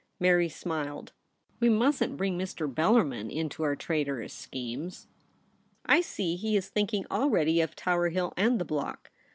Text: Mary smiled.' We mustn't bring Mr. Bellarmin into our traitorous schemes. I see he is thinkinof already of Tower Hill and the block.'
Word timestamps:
Mary 0.19 0.49
smiled.' 0.49 1.11
We 1.59 1.69
mustn't 1.69 2.17
bring 2.17 2.35
Mr. 2.35 2.65
Bellarmin 2.67 3.29
into 3.29 3.61
our 3.61 3.75
traitorous 3.75 4.33
schemes. 4.33 5.05
I 5.85 6.01
see 6.01 6.35
he 6.37 6.57
is 6.57 6.71
thinkinof 6.71 7.05
already 7.11 7.61
of 7.61 7.75
Tower 7.75 8.09
Hill 8.09 8.33
and 8.35 8.57
the 8.57 8.65
block.' 8.65 9.11